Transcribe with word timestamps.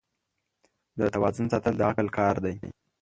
د 0.99 1.01
توازن 1.13 1.45
ساتل 1.53 1.73
د 1.77 1.81
عقل 1.89 2.07
کار 2.17 2.35
دی. 2.43 2.55